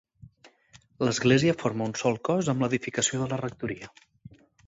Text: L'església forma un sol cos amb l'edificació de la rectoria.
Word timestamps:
L'església 1.07 1.53
forma 1.65 1.85
un 1.89 1.93
sol 2.01 2.17
cos 2.29 2.49
amb 2.53 2.65
l'edificació 2.67 3.21
de 3.25 3.29
la 3.35 3.41
rectoria. 3.45 3.93